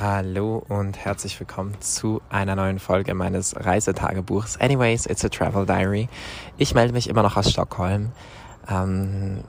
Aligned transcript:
Hallo 0.00 0.64
und 0.68 0.96
herzlich 0.96 1.38
willkommen 1.38 1.78
zu 1.80 2.22
einer 2.30 2.56
neuen 2.56 2.78
Folge 2.78 3.12
meines 3.12 3.54
Reisetagebuchs. 3.54 4.58
Anyways, 4.58 5.04
it's 5.04 5.22
a 5.22 5.28
travel 5.28 5.66
diary. 5.66 6.08
Ich 6.56 6.74
melde 6.74 6.94
mich 6.94 7.10
immer 7.10 7.22
noch 7.22 7.36
aus 7.36 7.50
Stockholm. 7.50 8.12
Ähm, 8.70 9.44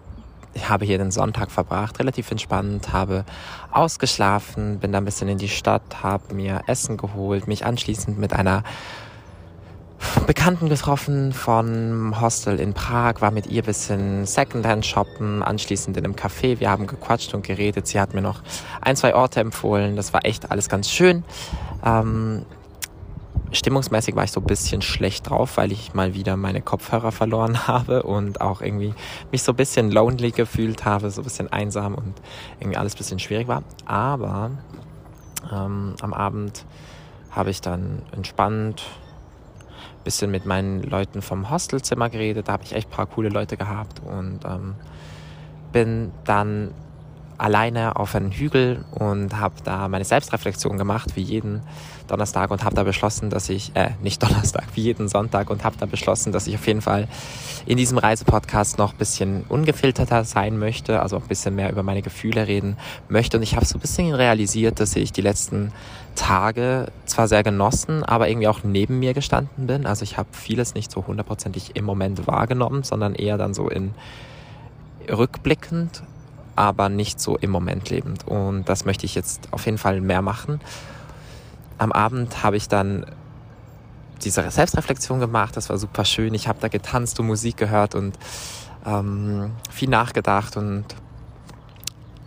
ich 0.54 0.68
habe 0.68 0.84
hier 0.84 0.98
den 0.98 1.12
Sonntag 1.12 1.50
verbracht, 1.50 1.98
relativ 2.00 2.30
entspannt, 2.30 2.92
habe 2.92 3.24
ausgeschlafen, 3.72 4.80
bin 4.80 4.92
da 4.92 4.98
ein 4.98 5.06
bisschen 5.06 5.30
in 5.30 5.38
die 5.38 5.48
Stadt, 5.48 6.04
habe 6.04 6.36
mir 6.36 6.64
Essen 6.68 6.98
geholt, 6.98 7.48
mich 7.48 7.66
anschließend 7.66 8.20
mit 8.20 8.34
einer 8.34 8.64
Bekannten 10.28 10.70
getroffen 10.70 11.34
vom 11.34 12.20
Hostel 12.22 12.60
in 12.60 12.74
Prag, 12.74 13.22
war 13.22 13.32
mit 13.32 13.48
ihr 13.48 13.62
ein 13.62 13.66
bisschen 13.66 14.26
Secondhand 14.26 14.86
shoppen, 14.86 15.44
anschließend 15.44 15.98
in 15.98 16.06
einem 16.06 16.16
Café. 16.16 16.60
Wir 16.60 16.70
haben 16.70 16.88
gequatscht 16.88 17.34
und 17.34 17.46
geredet. 17.46 17.88
Sie 17.88 18.00
hat 18.00 18.14
mir 18.14 18.22
noch 18.22 18.42
ein, 18.82 18.96
zwei 18.96 19.16
Orte 19.16 19.40
empfohlen. 19.40 19.96
Das 19.96 20.14
war 20.14 20.26
echt 20.26 20.52
alles 20.52 20.70
ganz 20.70 20.90
schön. 20.90 21.24
Ähm, 21.86 22.46
stimmungsmäßig 23.52 24.16
war 24.16 24.24
ich 24.24 24.32
so 24.32 24.40
ein 24.40 24.46
bisschen 24.46 24.82
schlecht 24.82 25.30
drauf, 25.30 25.58
weil 25.58 25.72
ich 25.72 25.94
mal 25.94 26.14
wieder 26.14 26.38
meine 26.38 26.62
Kopfhörer 26.62 27.12
verloren 27.12 27.68
habe 27.68 28.04
und 28.04 28.42
auch 28.42 28.62
irgendwie 28.62 28.94
mich 29.32 29.44
so 29.44 29.52
ein 29.52 29.56
bisschen 29.56 29.92
lonely 29.92 30.32
gefühlt 30.32 30.86
habe, 30.86 31.10
so 31.12 31.22
ein 31.22 31.24
bisschen 31.24 31.52
einsam 31.52 31.96
und 31.96 32.14
irgendwie 32.60 32.78
alles 32.78 32.96
ein 32.96 32.98
bisschen 32.98 33.20
schwierig 33.20 33.48
war. 33.48 33.64
Aber 33.86 34.52
ähm, 35.52 35.96
am 36.02 36.14
Abend 36.14 36.66
habe 37.32 37.50
ich 37.50 37.62
dann 37.62 38.04
entspannt 38.12 38.84
bisschen 40.04 40.32
mit 40.32 40.46
meinen 40.46 40.84
Leuten 40.84 41.22
vom 41.22 41.50
Hostelzimmer 41.50 42.10
geredet. 42.10 42.48
Da 42.48 42.54
habe 42.54 42.64
ich 42.64 42.74
echt 42.74 42.90
ein 42.90 42.92
paar 42.92 43.08
coole 43.08 43.30
Leute 43.30 43.58
gehabt 43.58 44.02
und 44.06 44.40
ähm, 44.46 44.76
bin 45.72 46.12
dann 46.26 46.72
alleine 47.44 47.98
auf 47.98 48.16
einen 48.16 48.32
Hügel 48.32 48.86
und 48.92 49.38
habe 49.38 49.56
da 49.66 49.90
meine 49.90 50.06
Selbstreflexion 50.06 50.78
gemacht, 50.78 51.16
wie 51.16 51.22
jeden 51.22 51.62
Donnerstag 52.08 52.52
und 52.52 52.64
habe 52.64 52.74
da 52.74 52.84
beschlossen, 52.84 53.30
dass 53.30 53.50
ich, 53.50 53.76
äh, 53.76 53.92
nicht 54.02 54.24
Donnerstag, 54.24 54.64
wie 54.76 54.82
jeden 54.82 55.10
Sonntag 55.10 55.50
und 55.50 55.66
habe 55.66 55.76
da 55.78 55.86
beschlossen, 55.86 56.32
dass 56.32 56.48
ich 56.48 56.56
auf 56.56 56.66
jeden 56.66 56.82
Fall 56.82 57.10
in 57.66 57.76
diesem 57.76 57.98
Reisepodcast 57.98 58.78
noch 58.78 58.94
ein 58.94 58.98
bisschen 58.98 59.44
ungefilterter 59.50 60.24
sein 60.24 60.58
möchte, 60.58 61.02
also 61.02 61.18
ein 61.18 61.28
bisschen 61.28 61.54
mehr 61.56 61.70
über 61.70 61.84
meine 61.84 62.02
Gefühle 62.02 62.48
reden 62.48 62.78
möchte. 63.10 63.36
Und 63.36 63.44
ich 63.44 63.58
habe 63.58 63.66
so 63.66 63.78
ein 63.78 63.82
bisschen 63.82 64.14
realisiert, 64.14 64.80
dass 64.80 64.96
ich 64.96 65.12
die 65.12 65.22
letzten 65.22 65.74
Tage 66.16 66.88
zwar 67.06 67.28
sehr 67.28 67.44
genossen, 67.44 68.04
aber 68.04 68.30
irgendwie 68.30 68.48
auch 68.48 68.64
neben 68.64 69.00
mir 69.00 69.14
gestanden 69.14 69.68
bin. 69.68 69.86
Also 69.86 70.04
ich 70.04 70.18
habe 70.18 70.30
vieles 70.32 70.76
nicht 70.76 70.92
so 70.92 71.06
hundertprozentig 71.06 71.76
im 71.76 71.84
Moment 71.84 72.26
wahrgenommen, 72.26 72.84
sondern 72.84 73.16
eher 73.16 73.38
dann 73.38 73.54
so 73.54 73.68
in 73.68 73.94
rückblickend 75.10 76.04
aber 76.56 76.90
nicht 76.90 77.20
so 77.20 77.38
im 77.38 77.52
Moment 77.52 77.90
lebend. 77.90 78.28
Und 78.28 78.66
das 78.70 78.86
möchte 78.86 79.06
ich 79.06 79.16
jetzt 79.16 79.48
auf 79.52 79.66
jeden 79.66 79.78
Fall 79.78 80.02
mehr 80.02 80.22
machen. 80.22 80.62
Am 81.78 81.92
Abend 81.92 82.44
habe 82.44 82.58
ich 82.58 82.68
dann 82.68 83.06
diese 84.24 84.50
Selbstreflexion 84.50 85.20
gemacht, 85.20 85.58
das 85.58 85.70
war 85.70 85.78
super 85.78 86.06
schön. 86.06 86.34
Ich 86.34 86.48
habe 86.48 86.60
da 86.62 86.68
getanzt 86.68 87.20
und 87.20 87.28
Musik 87.28 87.58
gehört 87.58 87.96
und 87.96 88.18
ähm, 88.86 89.52
viel 89.70 89.90
nachgedacht 89.90 90.58
und 90.58 90.86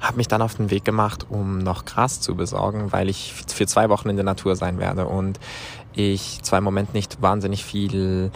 habe 0.01 0.19
mich 0.19 0.29
dann 0.29 0.43
auf 0.43 0.55
den 0.55 0.71
Weg 0.71 0.85
gemacht, 0.85 1.27
um 1.29 1.59
noch 1.59 1.85
Gras 1.85 2.21
zu 2.21 2.35
besorgen, 2.35 2.93
weil 2.93 3.09
ich 3.09 3.33
für 3.49 3.67
zwei 3.67 3.89
Wochen 3.89 4.09
in 4.09 4.17
der 4.17 4.25
Natur 4.25 4.57
sein 4.57 4.79
werde 4.79 5.07
und 5.07 5.41
ich 5.95 6.41
zwar 6.43 6.59
im 6.59 6.65
Moment 6.65 6.93
nicht 6.93 7.23
wahnsinnig 7.23 7.65
viel 7.65 8.31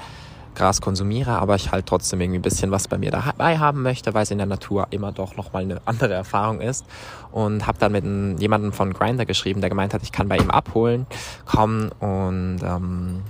Gras 0.60 0.82
konsumiere, 0.82 1.38
aber 1.38 1.54
ich 1.54 1.72
halt 1.72 1.86
trotzdem 1.86 2.20
irgendwie 2.20 2.38
ein 2.38 2.42
bisschen 2.42 2.70
was 2.70 2.86
bei 2.86 2.98
mir 2.98 3.10
dabei 3.10 3.58
haben 3.58 3.82
möchte, 3.82 4.12
weil 4.12 4.24
es 4.24 4.30
in 4.30 4.38
der 4.38 4.46
Natur 4.46 4.88
immer 4.90 5.10
doch 5.10 5.34
nochmal 5.36 5.62
eine 5.62 5.80
andere 5.86 6.12
Erfahrung 6.12 6.60
ist. 6.60 6.84
Und 7.32 7.66
habe 7.66 7.78
dann 7.78 7.92
mit 7.92 8.04
jemandem 8.40 8.72
von 8.72 8.92
Grinder 8.92 9.24
geschrieben, 9.24 9.60
der 9.60 9.70
gemeint 9.70 9.94
hat, 9.94 10.02
ich 10.02 10.12
kann 10.12 10.28
bei 10.28 10.36
ihm 10.36 10.50
abholen, 10.50 11.06
kommen 11.46 11.90
und 12.00 12.58
ähm, 12.62 13.22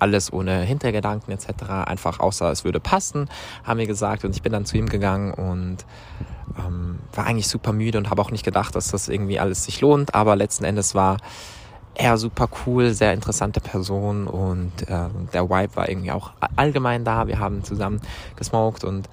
alles 0.00 0.32
ohne 0.32 0.62
Hintergedanken 0.62 1.32
etc. 1.32 1.70
Einfach 1.86 2.20
außer 2.20 2.50
es 2.50 2.64
würde 2.64 2.80
passen, 2.80 3.28
haben 3.64 3.78
wir 3.78 3.86
gesagt. 3.86 4.24
Und 4.24 4.34
ich 4.34 4.42
bin 4.42 4.52
dann 4.52 4.64
zu 4.64 4.76
ihm 4.76 4.88
gegangen 4.88 5.32
und 5.34 5.78
ähm, 6.58 6.98
war 7.12 7.26
eigentlich 7.26 7.48
super 7.48 7.72
müde 7.72 7.98
und 7.98 8.10
habe 8.10 8.20
auch 8.22 8.30
nicht 8.30 8.44
gedacht, 8.44 8.74
dass 8.74 8.88
das 8.90 9.08
irgendwie 9.08 9.38
alles 9.38 9.64
sich 9.64 9.80
lohnt. 9.80 10.14
Aber 10.14 10.34
letzten 10.34 10.64
Endes 10.64 10.94
war 10.94 11.18
er 11.98 12.16
super 12.16 12.48
cool, 12.64 12.94
sehr 12.94 13.12
interessante 13.12 13.60
Person 13.60 14.28
und 14.28 14.88
äh, 14.88 15.08
der 15.32 15.50
Vibe 15.50 15.76
war 15.76 15.88
irgendwie 15.88 16.12
auch 16.12 16.30
allgemein 16.54 17.04
da. 17.04 17.26
Wir 17.26 17.40
haben 17.40 17.64
zusammen 17.64 18.00
gesmoked 18.36 18.84
und 18.84 19.08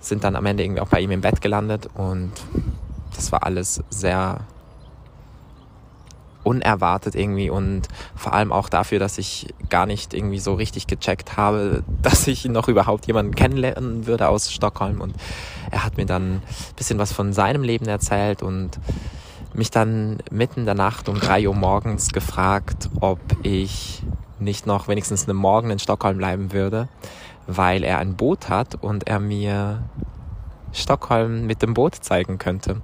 sind 0.00 0.22
dann 0.22 0.36
am 0.36 0.46
Ende 0.46 0.62
irgendwie 0.62 0.80
auch 0.80 0.88
bei 0.88 1.00
ihm 1.00 1.10
im 1.10 1.20
Bett 1.20 1.40
gelandet 1.40 1.90
und 1.94 2.30
das 3.16 3.32
war 3.32 3.42
alles 3.42 3.82
sehr 3.90 4.38
unerwartet 6.44 7.16
irgendwie 7.16 7.50
und 7.50 7.88
vor 8.14 8.32
allem 8.32 8.52
auch 8.52 8.68
dafür, 8.68 9.00
dass 9.00 9.18
ich 9.18 9.52
gar 9.68 9.86
nicht 9.86 10.14
irgendwie 10.14 10.38
so 10.38 10.54
richtig 10.54 10.86
gecheckt 10.86 11.36
habe, 11.36 11.82
dass 12.02 12.28
ich 12.28 12.44
noch 12.44 12.68
überhaupt 12.68 13.08
jemanden 13.08 13.34
kennenlernen 13.34 14.06
würde 14.06 14.28
aus 14.28 14.52
Stockholm 14.52 15.00
und 15.00 15.14
er 15.72 15.84
hat 15.84 15.96
mir 15.96 16.06
dann 16.06 16.36
ein 16.36 16.42
bisschen 16.76 16.98
was 16.98 17.12
von 17.12 17.32
seinem 17.32 17.64
Leben 17.64 17.86
erzählt 17.86 18.44
und 18.44 18.78
mich 19.58 19.70
dann 19.70 20.18
mitten 20.30 20.60
in 20.60 20.66
der 20.66 20.74
Nacht 20.74 21.08
um 21.08 21.18
drei 21.18 21.46
Uhr 21.46 21.54
morgens 21.54 22.10
gefragt, 22.10 22.88
ob 23.00 23.20
ich 23.42 24.02
nicht 24.38 24.66
noch 24.66 24.88
wenigstens 24.88 25.28
einen 25.28 25.36
Morgen 25.36 25.70
in 25.70 25.78
Stockholm 25.78 26.16
bleiben 26.18 26.52
würde, 26.52 26.88
weil 27.46 27.82
er 27.82 27.98
ein 27.98 28.14
Boot 28.14 28.48
hat 28.48 28.76
und 28.76 29.08
er 29.08 29.18
mir 29.18 29.82
Stockholm 30.72 31.46
mit 31.46 31.60
dem 31.60 31.74
Boot 31.74 31.96
zeigen 31.96 32.38
könnte. 32.38 32.82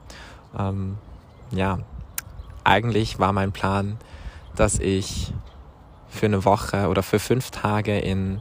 Ähm, 0.59 0.99
ja, 1.53 1.79
eigentlich 2.65 3.19
war 3.19 3.33
mein 3.33 3.53
Plan, 3.53 3.99
dass 4.57 4.79
ich 4.81 5.33
für 6.09 6.27
eine 6.27 6.45
Woche 6.45 6.89
oder 6.89 7.03
für 7.03 7.19
fünf 7.19 7.51
Tage 7.51 7.99
in 7.99 8.41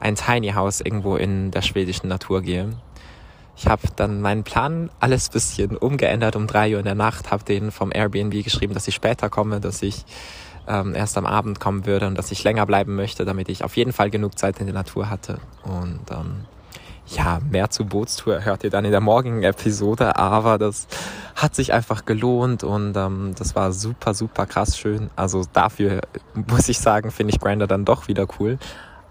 ein 0.00 0.16
Tiny 0.16 0.50
House 0.50 0.80
irgendwo 0.80 1.16
in 1.16 1.50
der 1.50 1.62
schwedischen 1.62 2.08
Natur 2.08 2.42
gehe 2.42 2.76
ich 3.56 3.66
habe 3.66 3.82
dann 3.96 4.20
meinen 4.20 4.44
Plan 4.44 4.90
alles 5.00 5.28
bisschen 5.28 5.76
umgeändert 5.76 6.36
um 6.36 6.46
drei 6.46 6.72
Uhr 6.72 6.78
in 6.78 6.84
der 6.84 6.94
Nacht, 6.94 7.30
habe 7.30 7.44
denen 7.44 7.70
vom 7.70 7.90
Airbnb 7.92 8.42
geschrieben, 8.42 8.74
dass 8.74 8.88
ich 8.88 8.94
später 8.94 9.28
komme, 9.28 9.60
dass 9.60 9.82
ich 9.82 10.04
ähm, 10.66 10.94
erst 10.94 11.18
am 11.18 11.26
Abend 11.26 11.60
kommen 11.60 11.86
würde 11.86 12.06
und 12.06 12.16
dass 12.16 12.30
ich 12.30 12.44
länger 12.44 12.66
bleiben 12.66 12.94
möchte, 12.94 13.24
damit 13.24 13.48
ich 13.48 13.64
auf 13.64 13.76
jeden 13.76 13.92
Fall 13.92 14.10
genug 14.10 14.38
Zeit 14.38 14.60
in 14.60 14.66
der 14.66 14.74
Natur 14.74 15.10
hatte. 15.10 15.38
Und 15.64 16.00
ähm, 16.10 16.46
ja, 17.06 17.40
mehr 17.50 17.70
zu 17.70 17.84
Bootstour 17.84 18.44
hört 18.44 18.62
ihr 18.62 18.70
dann 18.70 18.84
in 18.84 18.92
der 18.92 19.00
morgigen 19.00 19.42
Episode, 19.42 20.16
aber 20.16 20.58
das 20.58 20.86
hat 21.34 21.54
sich 21.54 21.72
einfach 21.72 22.04
gelohnt 22.04 22.62
und 22.62 22.96
ähm, 22.96 23.34
das 23.36 23.56
war 23.56 23.72
super, 23.72 24.14
super 24.14 24.46
krass 24.46 24.78
schön. 24.78 25.10
Also 25.16 25.44
dafür 25.52 26.02
muss 26.34 26.68
ich 26.68 26.78
sagen, 26.78 27.10
finde 27.10 27.34
ich 27.34 27.40
Grinder 27.40 27.66
dann 27.66 27.84
doch 27.84 28.06
wieder 28.08 28.26
cool. 28.38 28.58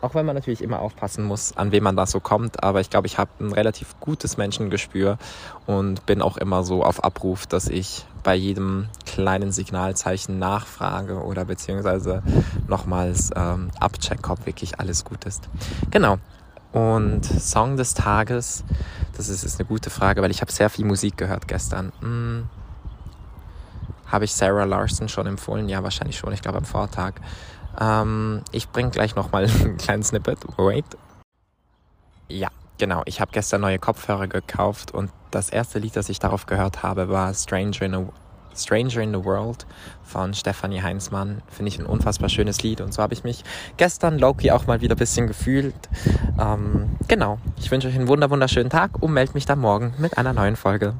Auch 0.01 0.15
wenn 0.15 0.25
man 0.25 0.35
natürlich 0.35 0.61
immer 0.61 0.79
aufpassen 0.79 1.25
muss, 1.25 1.57
an 1.57 1.71
wen 1.71 1.83
man 1.83 1.95
da 1.97 2.05
so 2.05 2.19
kommt. 2.19 2.63
Aber 2.63 2.79
ich 2.79 2.89
glaube, 2.89 3.07
ich 3.07 3.17
habe 3.17 3.31
ein 3.39 3.51
relativ 3.51 3.99
gutes 3.99 4.37
Menschengespür 4.37 5.17
und 5.65 6.05
bin 6.05 6.21
auch 6.21 6.37
immer 6.37 6.63
so 6.63 6.83
auf 6.83 7.03
Abruf, 7.03 7.47
dass 7.47 7.67
ich 7.67 8.05
bei 8.23 8.35
jedem 8.35 8.87
kleinen 9.05 9.51
Signalzeichen 9.51 10.39
nachfrage 10.39 11.23
oder 11.23 11.45
beziehungsweise 11.45 12.23
nochmals 12.67 13.31
ähm, 13.35 13.71
abcheck, 13.79 14.29
ob 14.29 14.45
wirklich 14.45 14.79
alles 14.79 15.03
gut 15.03 15.25
ist. 15.25 15.49
Genau. 15.91 16.17
Und 16.71 17.25
Song 17.25 17.77
des 17.77 17.93
Tages, 17.93 18.63
das 19.17 19.27
ist, 19.27 19.43
ist 19.43 19.59
eine 19.59 19.67
gute 19.67 19.89
Frage, 19.89 20.21
weil 20.21 20.31
ich 20.31 20.41
habe 20.41 20.51
sehr 20.51 20.69
viel 20.69 20.85
Musik 20.85 21.17
gehört 21.17 21.47
gestern. 21.47 21.91
Hm. 22.01 22.47
Habe 24.11 24.25
ich 24.25 24.33
Sarah 24.33 24.65
Larson 24.65 25.07
schon 25.07 25.27
empfohlen? 25.27 25.69
Ja, 25.69 25.83
wahrscheinlich 25.83 26.17
schon. 26.17 26.33
Ich 26.33 26.41
glaube 26.41 26.57
am 26.57 26.65
Vortag. 26.65 27.13
Ähm, 27.79 28.41
ich 28.51 28.69
bringe 28.69 28.89
gleich 28.89 29.15
nochmal 29.15 29.45
einen 29.61 29.77
kleinen 29.77 30.03
Snippet. 30.03 30.39
Wait. 30.57 30.85
Ja, 32.27 32.49
genau. 32.77 33.03
Ich 33.05 33.21
habe 33.21 33.31
gestern 33.31 33.61
neue 33.61 33.79
Kopfhörer 33.79 34.27
gekauft 34.27 34.93
und 34.93 35.11
das 35.31 35.49
erste 35.49 35.79
Lied, 35.79 35.95
das 35.95 36.09
ich 36.09 36.19
darauf 36.19 36.45
gehört 36.45 36.83
habe, 36.83 37.09
war 37.09 37.33
Stranger 37.33 37.81
in, 37.83 37.93
a, 37.93 38.09
Stranger 38.55 39.01
in 39.01 39.13
the 39.13 39.23
World 39.23 39.65
von 40.03 40.33
Stefanie 40.33 40.81
Heinzmann. 40.81 41.41
Finde 41.47 41.69
ich 41.69 41.79
ein 41.79 41.85
unfassbar 41.85 42.29
schönes 42.29 42.63
Lied 42.63 42.81
und 42.81 42.93
so 42.93 43.01
habe 43.01 43.13
ich 43.13 43.23
mich 43.23 43.43
gestern 43.77 44.17
Loki 44.17 44.51
auch 44.51 44.65
mal 44.67 44.81
wieder 44.81 44.95
ein 44.95 44.99
bisschen 44.99 45.27
gefühlt. 45.27 45.75
Ähm, 46.39 46.97
genau. 47.07 47.37
Ich 47.57 47.69
wünsche 47.69 47.87
euch 47.87 47.95
einen 47.95 48.07
wunder 48.07 48.29
wunderschönen 48.29 48.69
Tag 48.69 49.01
und 49.01 49.13
melde 49.13 49.33
mich 49.33 49.45
dann 49.45 49.59
morgen 49.59 49.93
mit 49.97 50.17
einer 50.17 50.33
neuen 50.33 50.55
Folge. 50.55 50.95